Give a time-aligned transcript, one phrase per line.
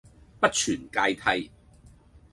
[0.39, 1.51] 不存芥蒂